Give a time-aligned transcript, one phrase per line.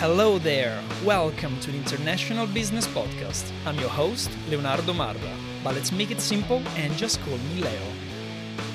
[0.00, 0.78] Hello there.
[1.06, 3.50] Welcome to the International Business Podcast.
[3.64, 5.34] I'm your host, Leonardo Marra,
[5.64, 7.92] but let's make it simple and just call me Leo.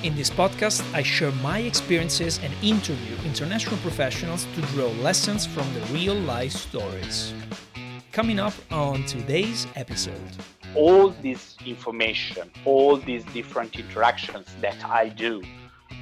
[0.01, 5.71] In this podcast, I share my experiences and interview international professionals to draw lessons from
[5.75, 7.35] the real life stories.
[8.11, 10.31] Coming up on today's episode.
[10.73, 15.43] All this information, all these different interactions that I do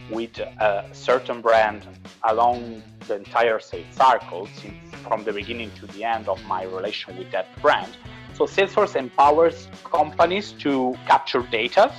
[0.10, 1.86] with a certain brand
[2.24, 7.18] along the entire sales cycle, since from the beginning to the end of my relation
[7.18, 7.98] with that brand.
[8.34, 11.92] So Salesforce empowers companies to capture data.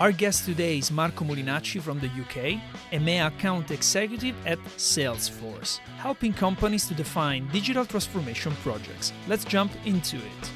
[0.00, 2.60] Our guest today is Marco Mulinacci from the UK,
[2.92, 9.12] a EMEA account executive at Salesforce, helping companies to define digital transformation projects.
[9.28, 10.50] Let's jump into it.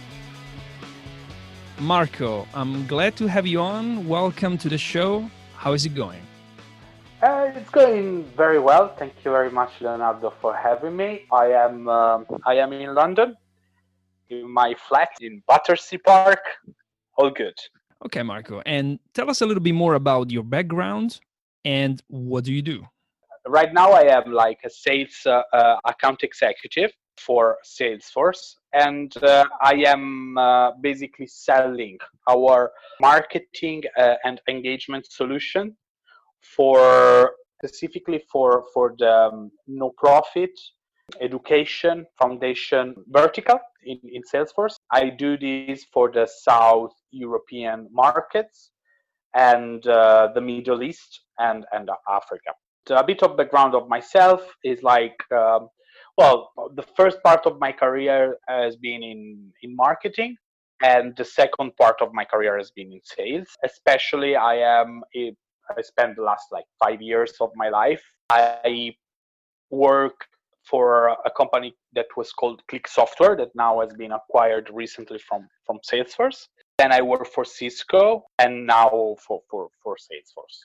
[1.78, 4.08] Marco, I'm glad to have you on.
[4.08, 5.30] Welcome to the show.
[5.54, 6.20] How is it going?
[7.20, 8.94] Uh, it's going very well.
[8.96, 11.24] Thank you very much, Leonardo, for having me.
[11.32, 13.36] I am um, I am in London,
[14.30, 16.38] in my flat in Battersea Park.
[17.16, 17.58] All good.
[18.06, 21.18] Okay, Marco, and tell us a little bit more about your background
[21.64, 22.86] and what do you do.
[23.48, 29.44] Right now, I am like a sales uh, uh, account executive for Salesforce, and uh,
[29.60, 35.76] I am uh, basically selling our marketing uh, and engagement solution
[36.42, 37.32] for
[37.64, 40.50] specifically for for the um, no profit
[41.20, 44.74] education foundation vertical in, in salesforce.
[44.92, 48.70] I do this for the south european markets
[49.34, 52.52] and uh, the middle east and and africa.
[52.90, 55.68] A bit of background of myself is like um,
[56.16, 60.36] well the first part of my career has been in in marketing
[60.82, 63.48] and the second part of my career has been in sales.
[63.64, 65.34] Especially i am a
[65.76, 68.02] I spent the last like five years of my life.
[68.30, 68.94] I
[69.70, 70.26] work
[70.64, 75.48] for a company that was called Click Software that now has been acquired recently from
[75.66, 76.48] from Salesforce.
[76.78, 80.58] Then I work for Cisco and now for for for Salesforce.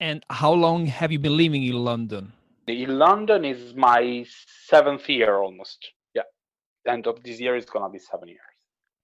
[0.00, 2.32] And how long have you been living in London?
[2.66, 4.24] In London is my
[4.70, 5.92] seventh year almost.
[6.14, 6.22] Yeah,
[6.86, 8.52] end of this year is gonna be seven years.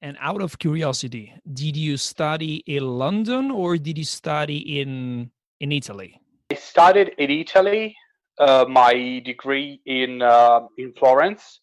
[0.01, 5.73] And out of curiosity, did you study in London or did you study in in
[5.73, 6.21] Italy?
[6.51, 7.97] I studied in Italy.
[8.39, 11.61] Uh, my degree in uh, in Florence.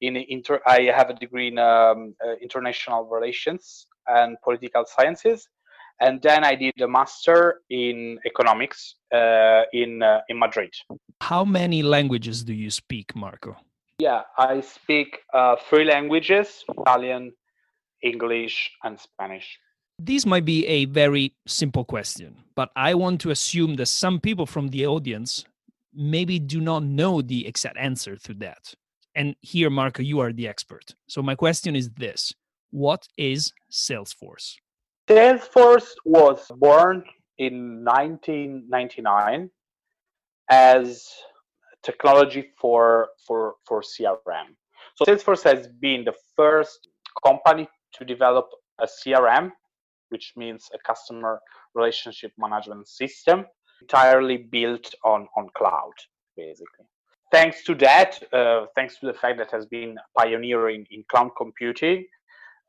[0.00, 5.48] In inter, I have a degree in um, uh, international relations and political sciences,
[6.00, 10.70] and then I did a master in economics uh, in uh, in Madrid.
[11.20, 13.56] How many languages do you speak, Marco?
[13.98, 17.32] Yeah, I speak uh, three languages: Italian,
[18.02, 19.58] English, and Spanish.
[20.04, 24.46] This might be a very simple question, but I want to assume that some people
[24.46, 25.44] from the audience
[25.94, 28.74] maybe do not know the exact answer to that.
[29.14, 30.96] And here, Marco, you are the expert.
[31.06, 32.32] So my question is this
[32.72, 34.56] What is Salesforce?
[35.08, 37.04] Salesforce was born
[37.38, 39.50] in 1999
[40.50, 41.06] as
[41.84, 44.56] technology for, for, for CRM.
[44.96, 46.88] So Salesforce has been the first
[47.24, 48.48] company to develop
[48.80, 49.52] a CRM
[50.12, 51.40] which means a customer
[51.74, 53.46] relationship management system
[53.80, 55.92] entirely built on, on cloud,
[56.36, 56.86] basically.
[57.32, 62.06] Thanks to that, uh, thanks to the fact that has been pioneering in cloud computing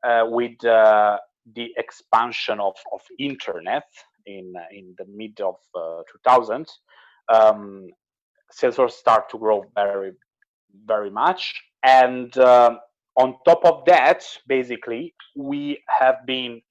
[0.02, 1.18] uh, with uh,
[1.54, 3.84] the expansion of, of internet
[4.26, 5.56] in, uh, in the mid of
[6.24, 6.66] 2000,
[7.28, 7.88] uh, um,
[8.52, 10.12] Salesforce started to grow very,
[10.86, 11.54] very much.
[11.82, 12.78] And um,
[13.16, 16.62] on top of that, basically, we have been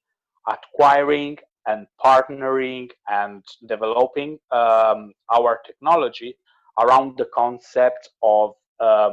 [0.47, 1.37] acquiring
[1.67, 6.35] and partnering and developing um, our technology
[6.79, 9.11] around the concept of uh,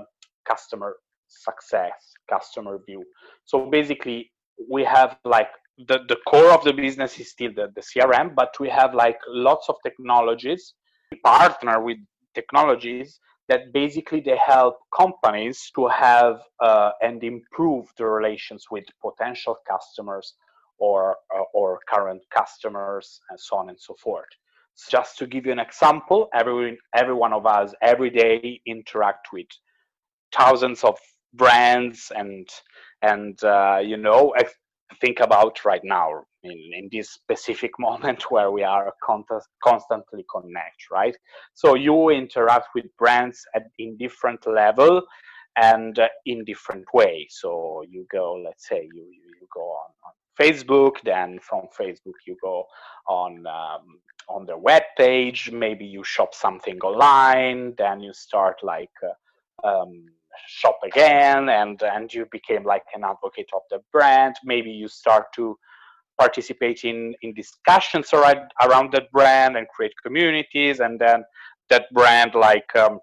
[0.48, 0.96] customer
[1.28, 1.92] success,
[2.28, 3.04] customer view.
[3.44, 4.32] So basically,
[4.68, 5.50] we have like
[5.88, 9.18] the, the core of the business is still the, the CRM, but we have like
[9.28, 10.74] lots of technologies.
[11.12, 11.98] We partner with
[12.34, 19.56] technologies that basically they help companies to have uh, and improve the relations with potential
[19.68, 20.34] customers
[20.80, 24.28] or uh, or current customers and so on and so forth.
[24.90, 29.46] Just to give you an example every every one of us every day interact with
[30.32, 30.98] thousands of
[31.34, 32.48] brands and
[33.02, 34.32] and uh, you know
[35.00, 36.10] think about right now
[36.42, 38.92] in, in this specific moment where we are
[39.62, 41.16] constantly connect right?
[41.54, 45.02] So you interact with brands at in different level
[45.56, 47.26] and uh, in different way.
[47.30, 50.94] So you go let's say you you, go on, on Facebook.
[51.04, 52.66] Then from Facebook, you go
[53.06, 55.50] on um, on their web page.
[55.52, 57.74] Maybe you shop something online.
[57.76, 60.06] Then you start like uh, um,
[60.46, 65.26] shop again and and you became like an advocate of the brand maybe you start
[65.34, 65.58] to
[66.18, 71.24] participate in in discussions around around that brand and create communities and then
[71.68, 72.98] that brand like um,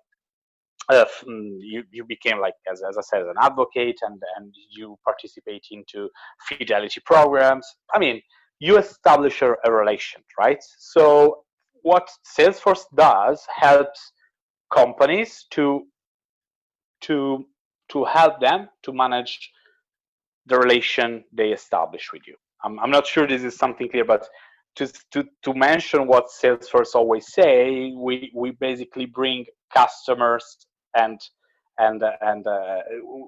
[0.89, 5.65] uh, you, you became like as, as i said an advocate and and you participate
[5.71, 6.09] into
[6.47, 7.67] fidelity programs.
[7.93, 8.21] I mean
[8.59, 10.63] you establish a, a relation right?
[10.79, 11.43] So
[11.83, 14.11] what salesforce does helps
[14.73, 15.83] companies to
[17.01, 17.45] to
[17.89, 19.51] to help them to manage
[20.45, 22.35] the relation they establish with you.
[22.63, 24.27] I'm, I'm not sure this is something clear but
[24.77, 31.19] to, to, to mention what salesforce always say we, we basically bring customers and
[31.79, 32.79] and uh, and uh,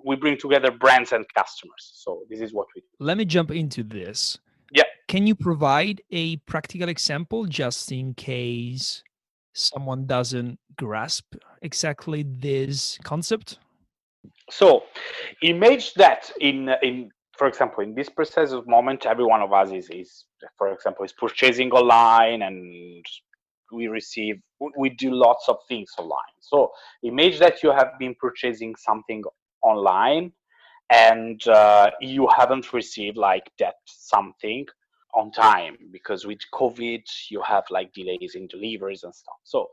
[0.04, 1.92] we bring together brands and customers.
[1.94, 2.88] So this is what we do.
[3.00, 4.38] Let me jump into this.
[4.72, 4.84] Yeah.
[5.08, 9.04] Can you provide a practical example just in case
[9.54, 13.60] someone doesn't grasp exactly this concept?
[14.50, 14.84] So,
[15.42, 19.90] imagine that in in for example in this precise moment, every one of us is
[19.90, 20.26] is
[20.58, 23.06] for example is purchasing online and
[23.72, 24.36] we receive
[24.78, 26.38] we do lots of things online.
[26.42, 26.72] So
[27.04, 29.24] imagine that you have been purchasing something
[29.62, 30.32] online
[30.90, 34.66] and uh, you haven't received like that something
[35.16, 37.02] on time because with covid
[37.32, 39.38] you have like delays in deliveries and stuff.
[39.44, 39.68] So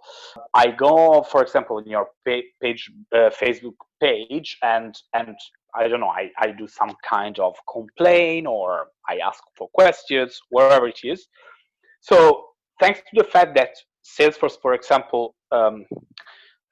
[0.55, 5.37] i go for example in your page uh, facebook page and and
[5.75, 10.41] i don't know I, I do some kind of complaint or i ask for questions
[10.49, 11.27] wherever it is.
[12.01, 12.47] So
[12.81, 13.71] thanks to the fact that
[14.05, 15.85] Salesforce, for example, um,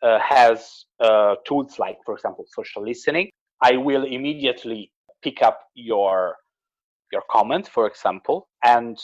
[0.03, 3.31] uh, has uh, tools like, for example, social listening,
[3.62, 4.91] I will immediately
[5.23, 6.37] pick up your
[7.12, 8.99] your comment, for example, and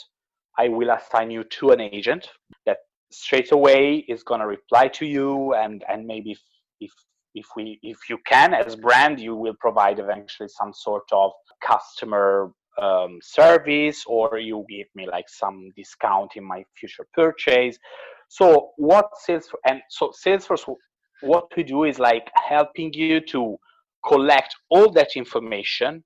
[0.57, 2.27] I will assign you to an agent
[2.65, 2.77] that
[3.11, 6.41] straight away is going to reply to you, and and maybe if,
[6.79, 6.91] if
[7.33, 11.31] if we if you can as brand, you will provide eventually some sort of
[11.63, 17.77] customer um, service or you give me like some discount in my future purchase.
[18.29, 20.63] So what salesforce and so salesforce
[21.21, 23.57] what we do is like helping you to
[24.07, 26.03] collect all that information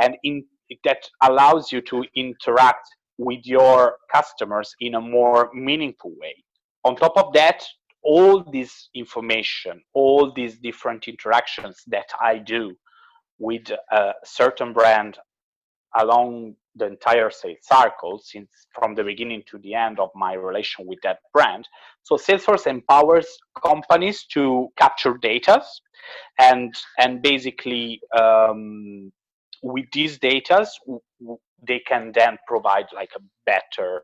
[0.00, 0.44] and in
[0.84, 2.88] that allows you to interact
[3.18, 6.34] with your customers in a more meaningful way.
[6.84, 7.62] On top of that
[8.02, 12.74] all this information all these different interactions that i do
[13.38, 15.18] with a certain brand
[15.98, 20.86] along the entire sales cycle since from the beginning to the end of my relation
[20.86, 21.68] with that brand.
[22.02, 23.26] So salesforce empowers
[23.62, 25.62] companies to capture data
[26.38, 29.12] and and basically um,
[29.62, 30.66] with these data
[31.64, 34.02] they can then provide like a better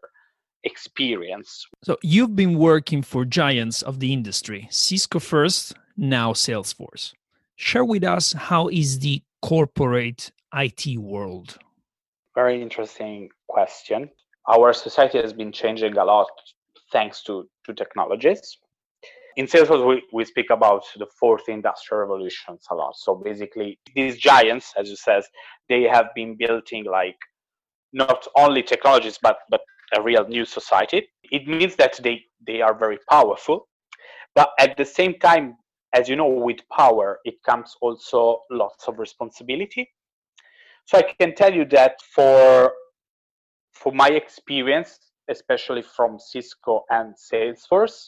[0.64, 1.66] experience.
[1.82, 7.14] So you've been working for giants of the industry cisco first now salesforce.
[7.56, 11.58] Share with us how is the corporate it world
[12.34, 14.10] very interesting question.
[14.48, 16.28] Our society has been changing a lot
[16.92, 18.58] thanks to, to technologies.
[19.36, 22.96] In Salesforce, we, we speak about the fourth industrial revolutions a lot.
[22.96, 25.26] So basically, these giants, as you says,
[25.68, 27.16] they have been building like
[27.92, 29.60] not only technologies but but
[29.96, 31.08] a real new society.
[31.30, 33.68] It means that they they are very powerful,
[34.34, 35.56] but at the same time,
[35.94, 39.88] as you know, with power it comes also lots of responsibility
[40.88, 42.72] so I can tell you that for
[43.72, 48.06] for my experience, especially from Cisco and Salesforce,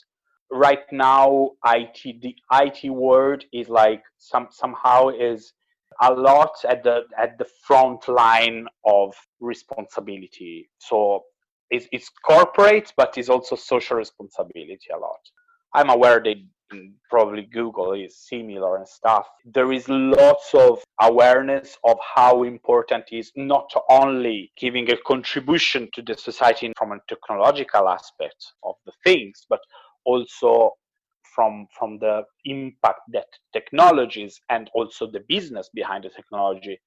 [0.51, 5.53] right now IT the IT world is like some somehow is
[6.01, 10.71] a lot at the at the front line of responsibility.
[10.79, 11.25] So
[11.69, 15.21] it's, it's corporate, but it's also social responsibility a lot.
[15.75, 16.37] I'm aware that
[17.09, 19.27] probably Google is similar and stuff.
[19.45, 26.03] There is lots of awareness of how important is not only giving a contribution to
[26.03, 29.61] the society from a technological aspect of the things, but
[30.05, 30.73] also
[31.35, 36.79] from from the impact that technologies and also the business behind the technology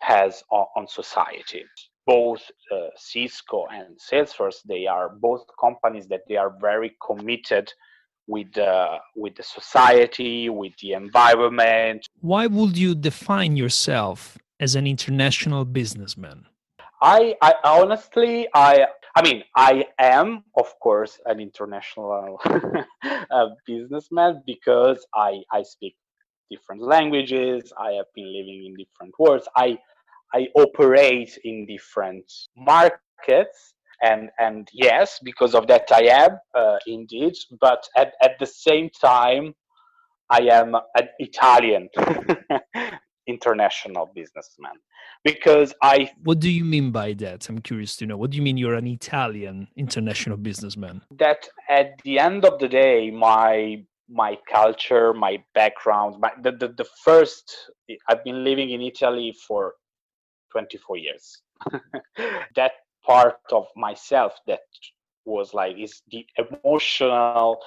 [0.00, 1.64] has on, on society
[2.06, 7.72] both uh, cisco and salesforce they are both companies that they are very committed
[8.32, 12.00] with uh, with the society, with the environment.
[12.32, 16.38] Why would you define yourself as an international businessman?
[17.02, 18.86] I, I honestly, I,
[19.16, 22.40] I mean, I am, of course, an international
[23.36, 25.96] uh, businessman because I, I speak
[26.48, 27.72] different languages.
[27.76, 29.48] I have been living in different worlds.
[29.56, 29.78] I,
[30.32, 37.34] I operate in different markets and and yes because of that i am uh, indeed
[37.60, 39.54] but at, at the same time
[40.32, 41.90] I am an Italian
[43.26, 44.72] international businessman
[45.24, 46.10] because I.
[46.22, 47.48] What do you mean by that?
[47.50, 48.16] I'm curious to know.
[48.16, 51.02] What do you mean you're an Italian international businessman?
[51.18, 56.68] That at the end of the day, my my culture, my background, my, the, the,
[56.68, 57.70] the first,
[58.08, 59.74] I've been living in Italy for
[60.50, 61.40] 24 years.
[62.56, 62.72] that
[63.04, 64.60] part of myself that
[65.24, 67.58] was like is the emotional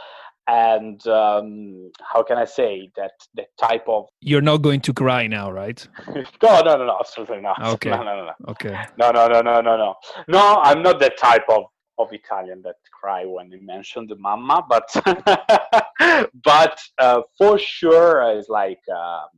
[0.47, 5.27] and um, how can I say that that type of you're not going to cry
[5.27, 5.85] now, right?
[6.07, 6.23] no,
[6.61, 7.59] no, no, no, absolutely not.
[7.75, 7.89] Okay.
[7.89, 8.33] No, no, no, no.
[8.49, 8.79] Okay.
[8.97, 9.95] No, no, no, no, no, no.
[10.27, 11.63] No, I'm not that type of
[11.97, 14.89] of Italian that cry when you mention the mama, but
[16.43, 19.29] but uh, for sure it's like um,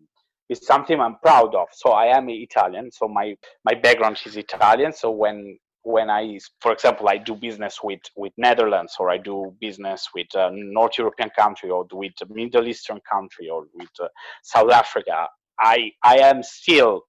[0.49, 1.67] it's something I'm proud of.
[1.71, 4.91] So I am Italian, so my my background is Italian.
[4.91, 9.55] So when when I, for example, I do business with with Netherlands or I do
[9.61, 14.09] business with a North European country or with a Middle Eastern country or with uh,
[14.43, 17.03] South Africa, I I am still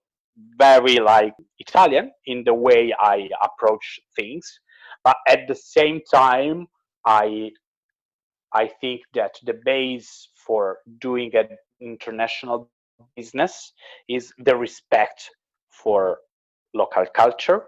[0.56, 4.47] very like Italian in the way I approach things,
[5.02, 6.68] but at the same time,
[7.04, 7.50] I
[8.52, 11.49] I think that the base for doing an
[11.80, 12.70] international
[13.16, 13.73] business
[14.08, 15.30] is the respect
[15.82, 16.18] for
[16.75, 17.64] local culture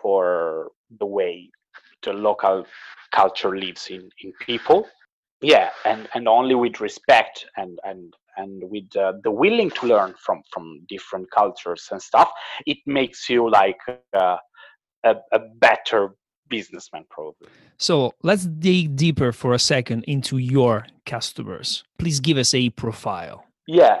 [0.00, 1.50] for the way
[2.02, 2.66] the local
[3.12, 4.86] culture lives in, in people.
[5.40, 10.14] Yeah and and only with respect and and and with uh, the willing to learn
[10.18, 12.30] from from different cultures and stuff
[12.66, 13.78] it makes you like
[14.14, 14.36] uh,
[15.04, 16.14] a, a better
[16.48, 17.48] businessman probably.
[17.76, 21.84] So let's dig deeper for a second into your customers.
[21.98, 23.44] Please give us a profile.
[23.66, 24.00] Yeah.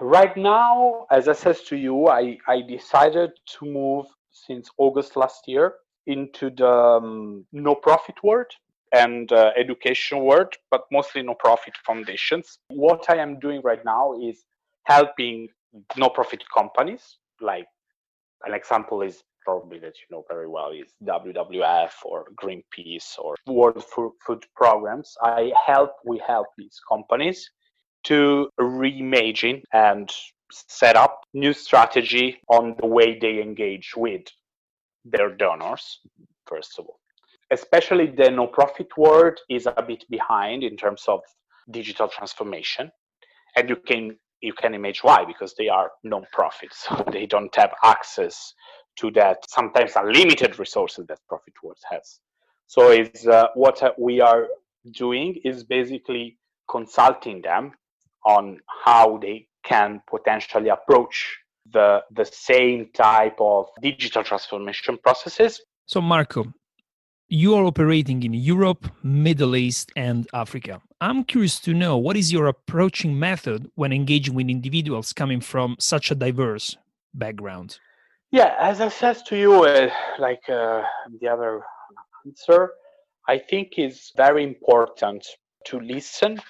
[0.00, 5.46] Right now as i said to you i i decided to move since August last
[5.46, 5.74] year
[6.06, 8.46] into the um, no profit world
[8.92, 12.58] and uh, education world, but mostly no profit foundations.
[12.68, 14.44] What I am doing right now is
[14.84, 15.48] helping
[15.96, 17.18] no profit companies.
[17.40, 17.66] Like
[18.44, 23.84] an example is probably that you know very well is WWF or Greenpeace or World
[23.84, 25.16] Food Programs.
[25.22, 27.50] I help, we help these companies
[28.04, 30.10] to reimagine and
[30.68, 34.22] set up new strategy on the way they engage with
[35.04, 36.00] their donors
[36.46, 37.00] first of all.
[37.50, 41.20] Especially the no profit world is a bit behind in terms of
[41.70, 42.90] digital transformation.
[43.56, 47.72] And you can you can imagine why because they are non-profit so they don't have
[47.84, 48.54] access
[48.98, 52.18] to that sometimes unlimited resources that profit world has.
[52.66, 54.48] So it's uh, what we are
[54.92, 56.38] doing is basically
[56.70, 57.72] consulting them
[58.24, 61.16] on how they can potentially approach
[61.76, 61.88] the
[62.18, 65.52] the same type of digital transformation processes.
[65.86, 66.42] So Marco,
[67.28, 70.74] you are operating in Europe, Middle East, and Africa.
[71.00, 75.76] I'm curious to know what is your approaching method when engaging with individuals coming from
[75.78, 76.76] such a diverse
[77.14, 77.78] background?
[78.30, 80.82] Yeah, as I said to you, uh, like uh,
[81.20, 81.52] the other
[82.26, 82.60] answer,
[83.34, 85.22] I think it's very important
[85.68, 86.40] to listen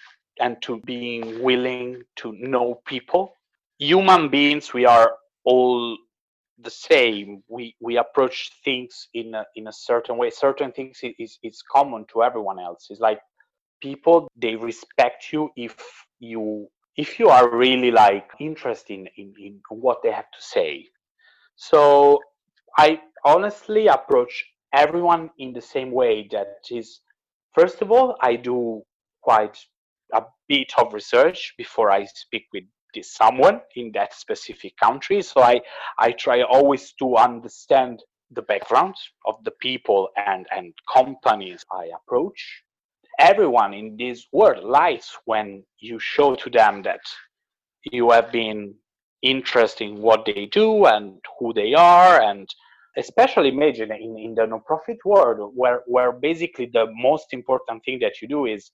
[0.43, 3.35] and to being willing to know people.
[3.79, 5.97] Human beings, we are all
[6.59, 7.43] the same.
[7.49, 10.31] We we approach things in a, in a certain way.
[10.31, 12.89] Certain things is is common to everyone else.
[12.91, 13.21] It's like
[13.81, 15.77] people they respect you if
[16.19, 20.87] you if you are really like interested in, in, in what they have to say.
[21.57, 22.21] So
[22.77, 24.45] I honestly approach
[24.75, 27.01] everyone in the same way that is
[27.55, 28.83] first of all I do
[29.23, 29.57] quite
[30.13, 32.65] a bit of research before I speak with
[33.03, 35.23] someone in that specific country.
[35.23, 35.61] So I,
[35.99, 38.95] I try always to understand the background
[39.27, 42.63] of the people and, and companies I approach.
[43.19, 47.01] Everyone in this world likes when you show to them that
[47.85, 48.75] you have been
[49.23, 52.49] interested in what they do and who they are and
[52.97, 58.21] especially imagine in, in the non-profit world where where basically the most important thing that
[58.21, 58.71] you do is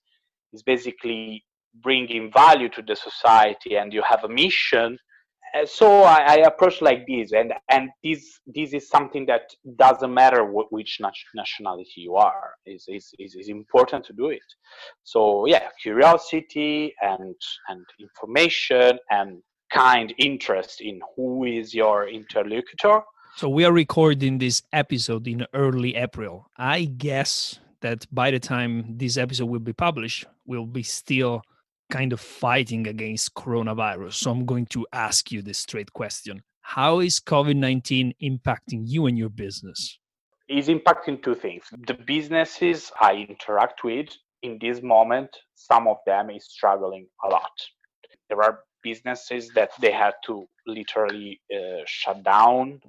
[0.53, 1.43] is basically
[1.81, 4.97] bringing value to the society and you have a mission.
[5.65, 10.45] So I, I, approach like this and and this this is something that doesn't matter
[10.45, 10.99] what, which
[11.33, 12.51] nationality you are.
[12.67, 14.45] Is is is important to do it.
[15.03, 17.35] So yeah curiosity and
[17.67, 19.41] and information and
[19.73, 23.01] kind interest in who is your interlocutor.
[23.35, 26.49] So we are recording this episode in early april.
[26.57, 31.41] I guess that by the time this episode will be published we'll be still
[31.89, 34.13] kind of fighting against coronavirus.
[34.13, 36.43] So I'm going to ask you this straight question.
[36.61, 39.97] How is COVID 19 impacting you and your business?
[40.47, 41.63] It's impacting two things.
[41.87, 44.09] The businesses I interact with
[44.41, 47.51] in this moment, some of them is struggling a lot.
[48.29, 52.79] there are businesses that they had to literally uh, shut down.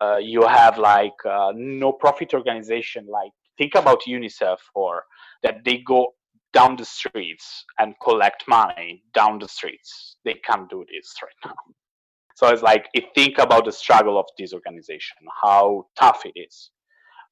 [0.00, 5.04] Uh, you have like uh, no profit organization, like think about UNICEF or
[5.42, 6.14] that they go
[6.52, 10.16] down the streets and collect money down the streets.
[10.24, 11.74] They can't do this right now.
[12.34, 16.70] So it's like, think about the struggle of this organization, how tough it is.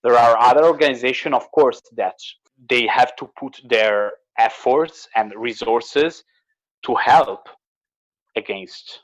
[0.02, 2.16] There are other organizations, of course, that
[2.68, 6.24] they have to put their efforts and resources
[6.84, 7.48] to help
[8.36, 9.00] against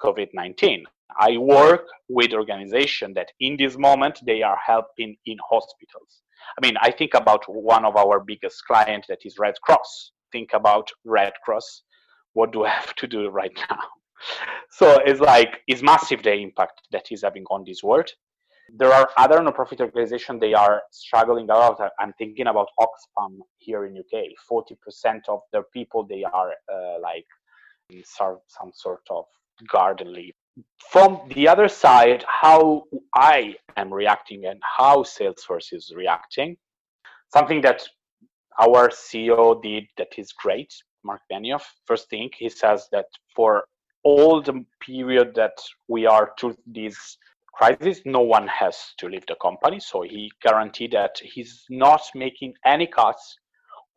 [0.00, 0.82] COVID-19.
[1.18, 6.23] I work with organizations that in this moment they are helping in hospitals.
[6.58, 10.12] I mean, I think about one of our biggest clients that is Red Cross.
[10.32, 11.82] Think about Red Cross.
[12.32, 13.78] What do I have to do right now?
[14.70, 18.08] So it's like it's massive the impact that is having on this world.
[18.74, 21.92] There are other non-profit organizations they are struggling a lot.
[22.00, 24.30] I'm thinking about Oxfam here in UK.
[24.48, 27.26] Forty percent of their people they are uh, like
[28.04, 29.24] some some sort of
[29.68, 30.34] garden leave
[30.90, 32.84] from the other side, how
[33.14, 36.56] I am reacting and how Salesforce is reacting,
[37.32, 37.82] something that
[38.60, 41.64] our CEO did that is great, Marc Benioff.
[41.86, 43.64] First thing, he says that for
[44.04, 45.58] all the period that
[45.88, 47.18] we are through this
[47.52, 49.80] crisis, no one has to leave the company.
[49.80, 53.38] So he guaranteed that he's not making any cuts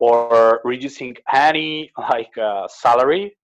[0.00, 3.36] or reducing any like uh, salary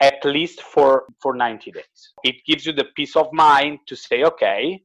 [0.00, 2.12] at least for for 90 days.
[2.24, 4.82] It gives you the peace of mind to say okay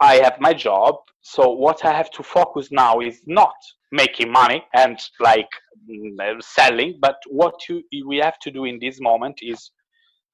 [0.00, 3.54] i have my job so what i have to focus now is not
[3.92, 5.48] making money and like
[5.90, 9.70] mm, selling but what you, we have to do in this moment is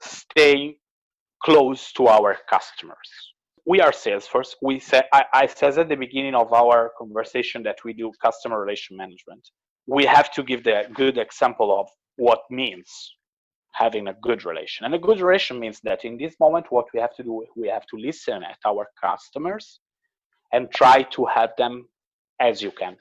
[0.00, 0.76] stay
[1.42, 3.10] close to our customers.
[3.66, 4.54] We are salesforce.
[4.62, 8.60] We say I, I said at the beginning of our conversation that we do customer
[8.60, 9.48] relation management.
[9.86, 12.88] We have to give the good example of what means
[13.72, 14.84] having a good relation.
[14.84, 17.68] And a good relation means that in this moment, what we have to do, we
[17.68, 19.80] have to listen at our customers
[20.52, 21.88] and try to help them
[22.40, 22.96] as you can.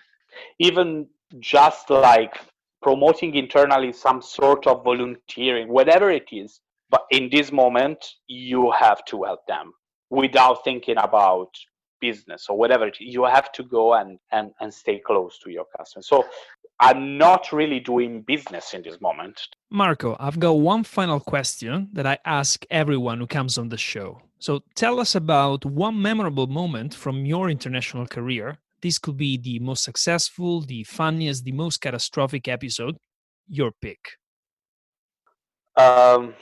[0.59, 1.07] Even
[1.39, 2.39] just like
[2.81, 9.03] promoting internally some sort of volunteering, whatever it is, but in this moment, you have
[9.05, 9.71] to help them
[10.09, 11.49] without thinking about
[12.01, 12.91] business or whatever.
[12.99, 16.07] You have to go and, and, and stay close to your customers.
[16.07, 16.25] So
[16.81, 19.39] I'm not really doing business in this moment.
[19.69, 24.19] Marco, I've got one final question that I ask everyone who comes on the show.
[24.39, 28.57] So tell us about one memorable moment from your international career.
[28.81, 32.97] This could be the most successful, the funniest, the most catastrophic episode.
[33.47, 33.99] Your pick.
[35.77, 36.33] Um,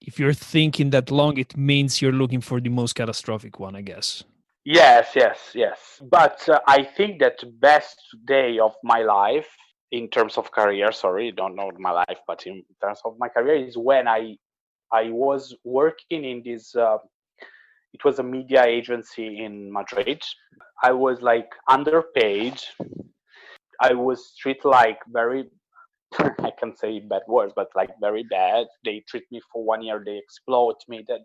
[0.00, 3.82] if you're thinking that long, it means you're looking for the most catastrophic one, I
[3.82, 4.24] guess.
[4.64, 6.00] Yes, yes, yes.
[6.10, 7.96] But uh, I think that best
[8.26, 9.48] day of my life
[9.90, 13.56] in terms of career, sorry, don't know my life, but in terms of my career
[13.66, 14.36] is when I
[14.92, 16.98] I was working in this uh,
[17.94, 20.22] it was a media agency in Madrid.
[20.82, 22.60] I was like underpaid.
[23.80, 25.48] I was treated like very
[26.18, 28.66] I can say bad words, but like very bad.
[28.84, 31.04] They treat me for one year, they exploit me.
[31.08, 31.20] That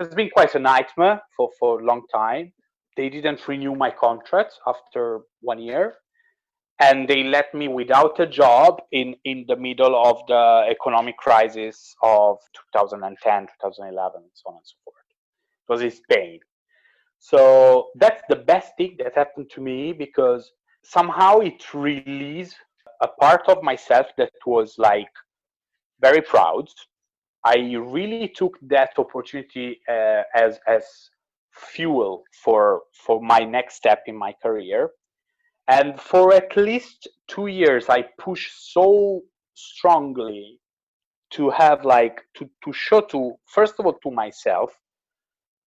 [0.00, 2.52] has been quite a nightmare for, for a long time
[3.00, 5.94] they didn't renew my contract after one year
[6.80, 11.94] and they let me without a job in, in the middle of the economic crisis
[12.02, 12.36] of
[12.74, 15.06] 2010 2011 and so on and so forth.
[15.62, 16.40] It was in spain.
[17.18, 20.52] So that's the best thing that happened to me because
[20.84, 22.56] somehow it released
[23.00, 25.14] a part of myself that was like
[26.02, 26.68] very proud.
[27.46, 27.56] I
[27.96, 30.84] really took that opportunity uh, as as
[31.52, 34.90] fuel for for my next step in my career.
[35.68, 39.20] And for at least two years i pushed so
[39.54, 40.58] strongly
[41.30, 44.70] to have like to, to show to first of all to myself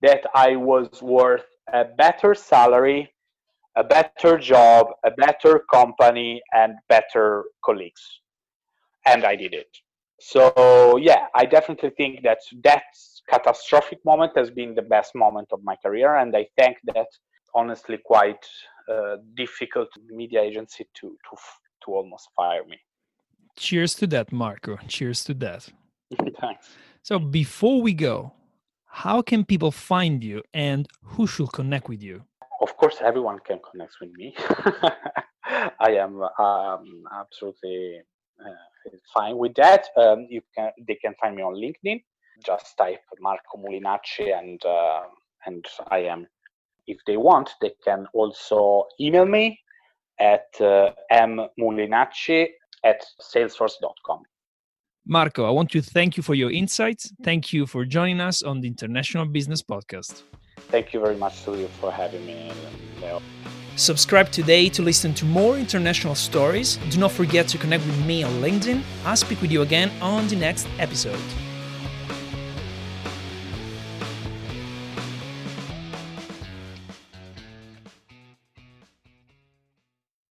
[0.01, 3.13] that i was worth a better salary
[3.75, 8.03] a better job a better company and better colleagues.
[9.05, 9.71] And i did it.
[10.19, 15.63] So yeah i definitely think that that's catastrophic moment has been the best moment of
[15.63, 17.07] my career, and I think that
[17.55, 18.45] honestly quite
[18.91, 21.37] uh, difficult media agency to to
[21.85, 22.77] to almost fire me.
[23.55, 24.77] Cheers to that, Marco.
[24.87, 25.69] Cheers to that.
[26.41, 26.69] Thanks.
[27.01, 28.33] So before we go,
[28.85, 32.23] how can people find you and who should connect with you?
[32.61, 34.35] Of course, everyone can connect with me.
[35.79, 38.01] I am um, absolutely
[38.39, 39.85] uh, fine with that.
[39.97, 42.01] Um, you can they can find me on LinkedIn
[42.45, 45.01] just type Marco Mulinacci and uh,
[45.45, 46.27] and I am.
[46.87, 49.59] If they want, they can also email me
[50.19, 52.47] at uh, mmulinacci
[52.83, 54.23] at salesforce.com.
[55.05, 57.13] Marco, I want to thank you for your insights.
[57.23, 60.23] Thank you for joining us on the International Business Podcast.
[60.69, 62.51] Thank you very much, Tulio, for having me.
[63.01, 63.21] Leo.
[63.75, 66.77] Subscribe today to listen to more international stories.
[66.89, 68.83] Do not forget to connect with me on LinkedIn.
[69.03, 71.19] I'll speak with you again on the next episode.